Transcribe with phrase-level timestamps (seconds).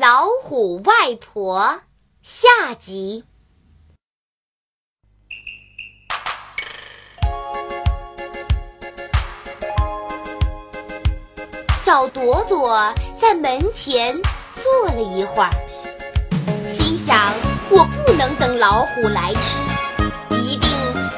[0.00, 1.82] 老虎外婆
[2.22, 3.22] 下集。
[11.84, 14.16] 小朵朵在门前
[14.54, 15.50] 坐了一会儿，
[16.66, 17.34] 心想：
[17.70, 19.58] 我不能等老虎来吃，
[20.34, 20.70] 一定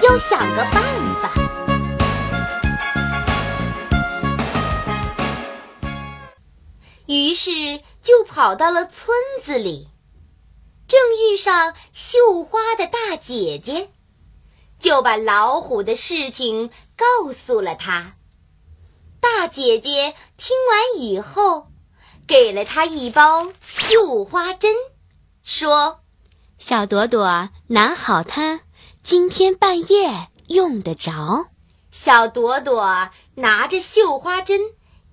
[0.03, 0.83] 要想个办
[1.23, 1.30] 法。
[7.07, 7.51] 于是
[8.13, 9.89] 就跑到了村子里，
[10.86, 13.91] 正遇上绣花的大姐姐，
[14.79, 18.17] 就把老虎的事情告诉了她。
[19.19, 21.69] 大姐姐听完以后，
[22.27, 24.75] 给了她一包绣花针，
[25.43, 26.00] 说
[26.61, 28.61] ：“小朵朵拿好它，
[29.03, 31.47] 今天半夜用得着。”
[31.91, 34.61] 小朵朵拿着绣花针。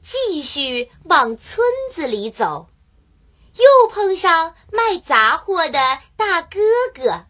[0.02, 2.68] 继续往村子里走，
[3.60, 6.60] 又碰上卖杂货的大哥
[6.96, 7.26] 哥，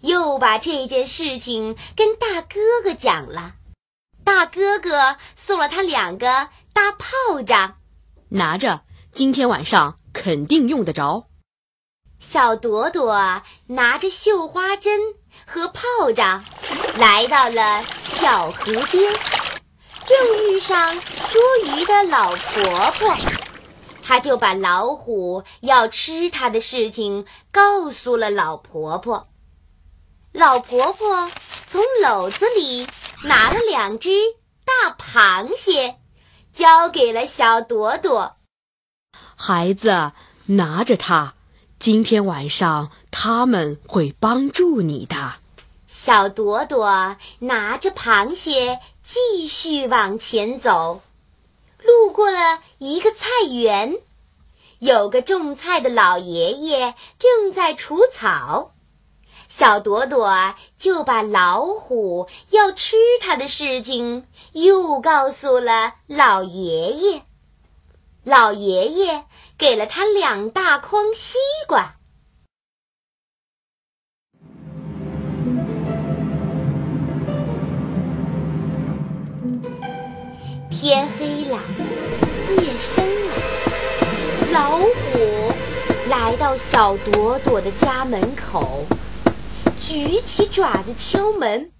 [0.00, 3.54] 又把这件事情跟大哥哥讲了。
[4.22, 7.76] 大哥哥送了他两个大炮仗，
[8.28, 11.28] 拿着，今天晚上肯定用得着。
[12.18, 15.00] 小朵朵拿着绣花针
[15.46, 16.44] 和炮仗，
[16.96, 19.14] 来到了小河边。
[20.04, 21.00] 正遇上
[21.30, 23.16] 捉鱼的老婆婆，
[24.06, 29.26] 他就把老虎要吃他的事情告诉了老婆婆。
[30.30, 31.28] 老婆婆
[31.66, 32.86] 从篓子里
[33.24, 34.10] 拿了两只
[34.64, 35.96] 大螃蟹，
[36.52, 38.36] 交给了小朵朵。
[39.34, 40.12] 孩子，
[40.46, 41.34] 拿着它，
[41.80, 45.34] 今天晚上他们会帮助你的。
[45.88, 51.00] 小朵朵拿着螃蟹继续往前走，
[51.86, 53.98] 路过了一个菜园，
[54.78, 58.72] 有个种菜的老爷爷正在除草。
[59.48, 67.22] 小朵朵就把老虎要吃它的事情又告诉了老爷爷。
[68.24, 69.24] 老爷爷
[69.56, 71.94] 给了他两大筐西瓜。
[80.70, 81.35] 天黑
[82.86, 84.52] 了，夜深了。
[84.52, 85.52] 老虎
[86.08, 88.86] 来到小朵朵的家门口，
[89.80, 91.70] 举起爪子敲门。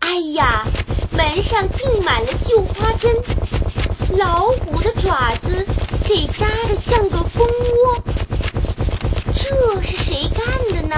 [0.00, 0.64] 哎呀，
[1.12, 3.14] 门上钉满了绣花针，
[4.18, 5.66] 老虎的爪子
[6.06, 8.02] 给扎得像个蜂窝。
[9.34, 10.96] 这是谁干的呢？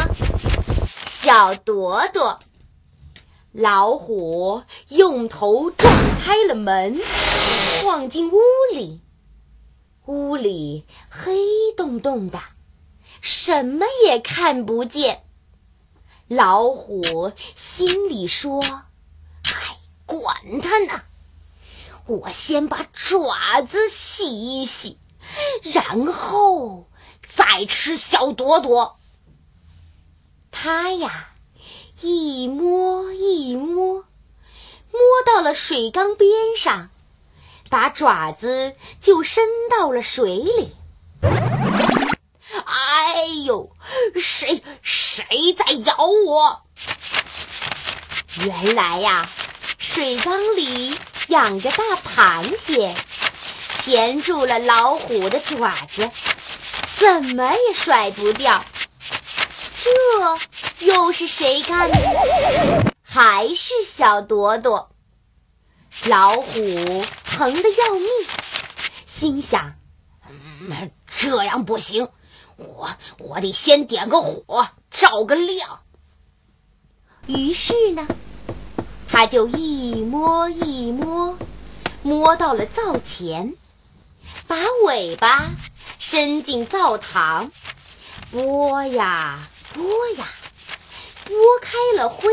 [1.08, 2.38] 小朵朵。
[3.58, 5.90] 老虎用头撞
[6.20, 7.00] 开了门，
[7.80, 8.36] 闯进屋
[8.70, 9.00] 里。
[10.04, 11.38] 屋里黑
[11.74, 12.38] 洞洞的，
[13.22, 15.22] 什么也看不见。
[16.28, 18.62] 老虎心里说
[19.48, 21.02] ：“哎，管他呢！
[22.04, 24.98] 我先把爪子洗一洗，
[25.62, 26.90] 然后
[27.26, 28.98] 再吃小朵朵。”
[30.52, 31.30] 他呀。
[32.02, 33.05] 一摸，
[35.56, 36.90] 水缸边上，
[37.70, 40.76] 把爪子就伸到了水里。
[42.64, 43.70] 哎呦，
[44.14, 45.96] 谁谁在咬
[46.26, 46.60] 我？
[48.44, 49.28] 原来呀，
[49.78, 50.94] 水缸里
[51.28, 52.94] 养着大螃蟹，
[53.82, 56.10] 钳住了老虎的爪子，
[56.96, 58.64] 怎么也甩不掉。
[59.82, 59.90] 这。
[60.80, 61.96] 又是谁干的？
[63.02, 64.90] 还是小朵朵。
[66.04, 68.08] 老虎疼得要命，
[69.04, 69.74] 心想：
[70.28, 72.08] 嗯，这样不行，
[72.56, 75.80] 我我得先点个火，照个亮。
[77.26, 78.06] 于是呢，
[79.08, 81.36] 他就一摸一摸，
[82.02, 83.56] 摸到了灶前，
[84.46, 85.50] 把尾巴
[85.98, 87.50] 伸进灶堂，
[88.30, 89.84] 拨呀拨
[90.18, 90.28] 呀。
[91.24, 92.30] 拨开了灰，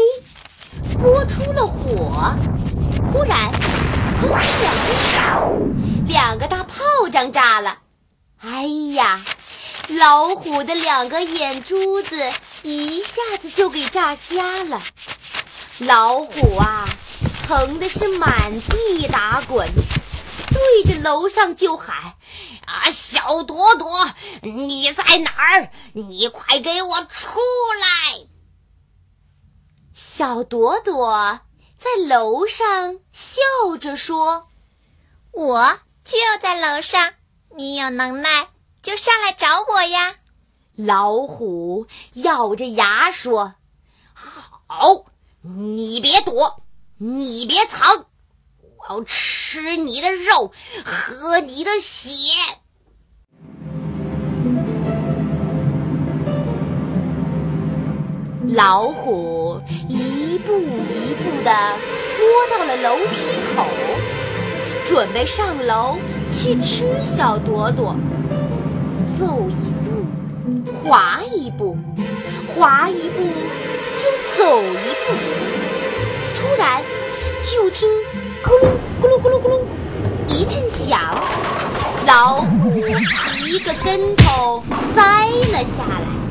[1.02, 2.36] 拨出了火。
[3.14, 3.52] 忽然，
[4.20, 4.44] 砰两
[5.14, 7.78] 声，两个大炮仗炸了。
[8.40, 8.66] 哎
[8.96, 9.24] 呀，
[9.88, 12.32] 老虎的两个眼珠子
[12.64, 14.82] 一下子就给炸瞎了。
[15.78, 16.90] 老虎啊，
[17.46, 19.70] 疼的是满地打滚，
[20.50, 22.16] 对着楼上就喊
[22.66, 24.10] ：“啊，小朵朵，
[24.42, 25.70] 你在哪儿？
[25.94, 27.40] 你快给我出
[27.80, 28.26] 来！”
[29.94, 31.42] 小朵朵
[31.84, 33.42] 在楼上笑
[33.78, 34.48] 着说
[35.32, 37.14] ：“我就在楼上，
[37.50, 38.48] 你有能耐
[38.82, 40.16] 就上来找我呀！
[40.78, 43.56] 老虎咬着牙说
[44.16, 45.04] ：“好，
[45.42, 46.64] 你别躲，
[46.98, 48.06] 你别藏，
[48.62, 50.54] 我要吃你的肉，
[50.86, 52.32] 喝你的血。”
[58.56, 61.52] 老虎一步一步地
[62.20, 63.66] 摸到了楼梯口，
[64.86, 65.98] 准备上楼
[66.32, 67.96] 去吃小朵朵。
[69.20, 71.76] 走一步，滑一步，
[72.56, 75.14] 滑一步，又走一步。
[76.36, 76.80] 突然，
[77.42, 77.90] 就听
[78.44, 78.68] 咕噜
[79.02, 79.62] 咕噜咕噜咕噜
[80.28, 81.00] 一阵响，
[82.06, 82.70] 老虎
[83.48, 84.64] 一个跟头
[84.96, 86.23] 栽了下来。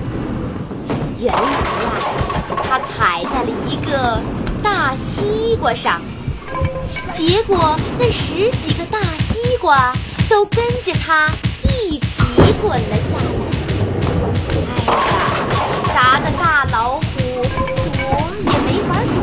[1.22, 1.46] 原来呀，
[2.64, 4.20] 他踩在了一个
[4.60, 6.02] 大西瓜上，
[7.14, 9.94] 结果那十几个大西瓜
[10.28, 11.30] 都跟着他
[11.62, 12.24] 一起
[12.60, 13.24] 滚了下来。
[14.74, 14.90] 哎呀，
[15.94, 19.14] 砸的大老虎躲也没法躲，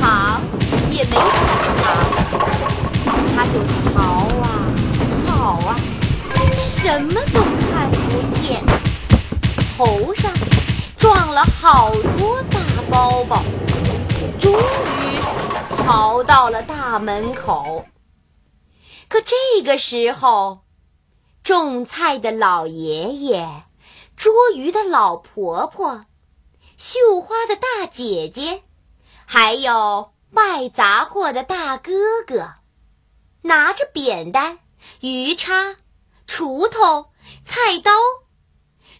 [0.00, 0.42] 藏
[0.90, 1.20] 也没法
[1.80, 1.86] 藏，
[3.36, 3.54] 他就
[3.94, 4.66] 逃啊
[5.28, 5.30] 跑
[5.68, 5.78] 啊，
[6.58, 7.40] 什么都
[7.70, 7.96] 看不
[8.42, 8.60] 见，
[9.76, 10.12] 头。
[11.38, 12.58] 了好多大
[12.90, 13.44] 包包，
[14.40, 15.20] 终于
[15.76, 17.86] 逃到了大门口。
[19.08, 20.64] 可这个时候，
[21.44, 23.62] 种菜的老爷爷、
[24.16, 26.06] 捉鱼的老婆婆、
[26.76, 28.64] 绣花的大姐姐，
[29.24, 31.92] 还有卖杂货的大哥
[32.26, 32.54] 哥，
[33.42, 34.58] 拿着扁担、
[34.98, 35.76] 鱼叉、
[36.26, 37.12] 锄头、
[37.44, 37.92] 菜刀，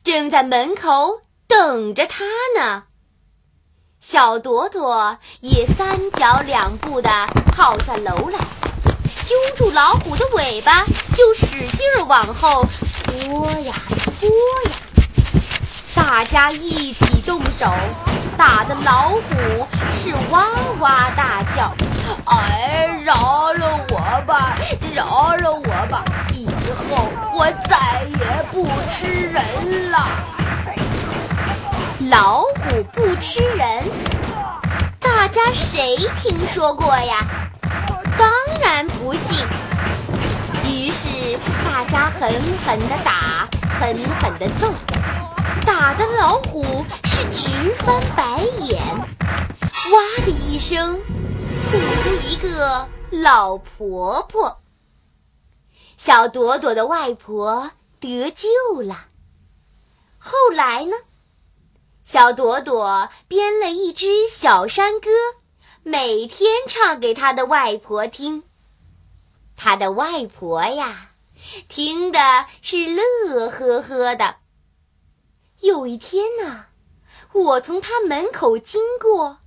[0.05, 1.23] 正在门口。
[1.59, 2.25] 等着他
[2.57, 2.85] 呢。
[4.01, 7.11] 小朵朵也三脚两步地
[7.53, 8.39] 跑下楼来，
[9.27, 10.85] 揪住老虎的尾巴，
[11.17, 12.65] 就使劲往后
[13.03, 13.73] 拖呀
[14.21, 14.29] 拖
[14.71, 14.77] 呀。
[15.97, 17.67] 大家一起动手，
[18.37, 20.47] 打的老虎是哇
[20.79, 21.75] 哇大叫
[22.27, 24.57] ：“哎，饶了我吧，
[24.95, 26.05] 饶了我吧！
[26.33, 26.47] 以
[26.89, 30.09] 后我再也不吃人了。”
[32.07, 33.83] 老虎不吃人，
[35.01, 37.51] 大家谁听说过呀？
[38.17, 38.31] 当
[38.63, 39.45] 然不信。
[40.65, 42.33] 于是大家狠
[42.65, 43.49] 狠地打，
[43.81, 44.73] 狠狠地揍，
[45.67, 51.01] 打的老虎是直翻白眼，哇的一声
[51.69, 54.61] 吐出一个老婆婆。
[55.97, 59.07] 小朵朵的外婆得救了。
[60.17, 60.93] 后来呢？
[62.11, 65.11] 小朵朵编了一支小山歌，
[65.83, 68.45] 每天唱给他的外婆听。
[69.59, 71.11] 他的外婆呀，
[71.69, 74.37] 听的是乐呵呵的。
[75.61, 76.65] 有一天呢，
[77.35, 79.41] 我从他门口经过，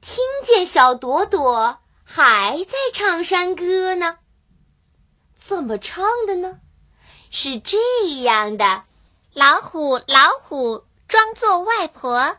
[0.00, 4.18] 听见小朵朵还在唱山歌呢。
[5.36, 6.58] 怎么唱的呢？
[7.30, 7.78] 是这
[8.24, 8.82] 样的：
[9.32, 10.82] 老虎，老虎。
[11.08, 12.36] 装作外婆，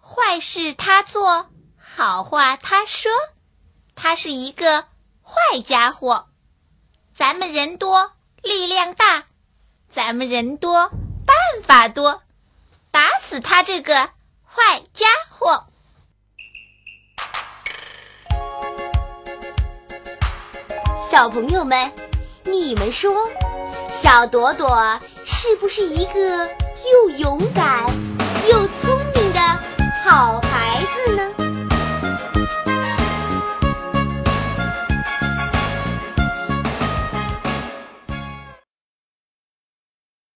[0.00, 1.48] 坏事他做，
[1.78, 3.10] 好话他说，
[3.94, 4.82] 他是一个
[5.22, 6.26] 坏家伙。
[7.16, 8.12] 咱们人多
[8.42, 9.24] 力量大，
[9.92, 10.90] 咱们人多
[11.26, 12.22] 办法多，
[12.90, 14.10] 打死他这个
[14.44, 15.66] 坏家伙。
[21.10, 21.92] 小朋友们，
[22.42, 23.14] 你们说，
[23.90, 26.63] 小朵朵是不是一个？
[26.92, 27.86] 又勇敢
[28.50, 29.40] 又聪明的
[30.04, 30.43] 好